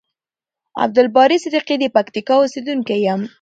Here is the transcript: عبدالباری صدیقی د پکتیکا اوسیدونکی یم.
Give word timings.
عبدالباری 0.83 1.37
صدیقی 1.43 1.75
د 1.79 1.83
پکتیکا 1.95 2.35
اوسیدونکی 2.39 2.95
یم. 3.07 3.21